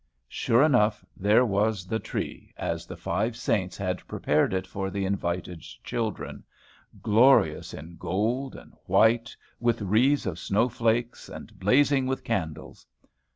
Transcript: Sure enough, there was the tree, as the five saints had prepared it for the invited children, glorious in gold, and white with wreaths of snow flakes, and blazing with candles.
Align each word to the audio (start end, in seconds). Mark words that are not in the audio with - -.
Sure 0.29 0.63
enough, 0.63 1.05
there 1.15 1.45
was 1.45 1.85
the 1.85 1.99
tree, 1.99 2.51
as 2.57 2.87
the 2.87 2.97
five 2.97 3.37
saints 3.37 3.77
had 3.77 4.07
prepared 4.07 4.51
it 4.51 4.65
for 4.65 4.89
the 4.89 5.05
invited 5.05 5.59
children, 5.61 6.43
glorious 7.03 7.71
in 7.71 7.97
gold, 7.97 8.55
and 8.55 8.73
white 8.87 9.37
with 9.59 9.79
wreaths 9.83 10.25
of 10.25 10.39
snow 10.39 10.67
flakes, 10.67 11.29
and 11.29 11.59
blazing 11.59 12.07
with 12.07 12.23
candles. 12.23 12.87